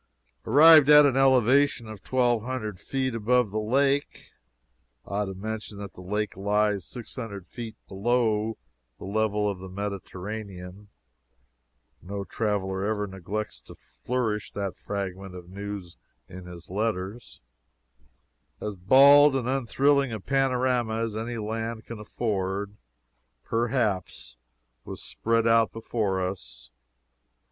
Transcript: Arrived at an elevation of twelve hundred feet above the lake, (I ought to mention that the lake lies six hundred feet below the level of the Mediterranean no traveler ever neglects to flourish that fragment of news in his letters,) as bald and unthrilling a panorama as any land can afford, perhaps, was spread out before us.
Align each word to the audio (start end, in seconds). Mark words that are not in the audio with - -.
Arrived 0.47 0.89
at 0.89 1.05
an 1.05 1.15
elevation 1.15 1.87
of 1.87 2.01
twelve 2.01 2.41
hundred 2.41 2.79
feet 2.79 3.13
above 3.13 3.51
the 3.51 3.59
lake, 3.59 4.31
(I 5.05 5.09
ought 5.19 5.25
to 5.25 5.35
mention 5.35 5.77
that 5.77 5.93
the 5.93 6.01
lake 6.01 6.35
lies 6.35 6.85
six 6.85 7.13
hundred 7.15 7.45
feet 7.45 7.75
below 7.87 8.57
the 8.97 9.05
level 9.05 9.47
of 9.47 9.59
the 9.59 9.69
Mediterranean 9.69 10.87
no 12.01 12.23
traveler 12.23 12.83
ever 12.83 13.05
neglects 13.05 13.61
to 13.61 13.75
flourish 13.75 14.51
that 14.53 14.75
fragment 14.75 15.35
of 15.35 15.51
news 15.51 15.97
in 16.27 16.47
his 16.47 16.67
letters,) 16.67 17.39
as 18.59 18.73
bald 18.73 19.35
and 19.35 19.47
unthrilling 19.47 20.11
a 20.11 20.19
panorama 20.19 20.95
as 20.95 21.15
any 21.15 21.37
land 21.37 21.85
can 21.85 21.99
afford, 21.99 22.75
perhaps, 23.43 24.35
was 24.83 24.99
spread 25.03 25.45
out 25.45 25.71
before 25.71 26.27
us. 26.27 26.71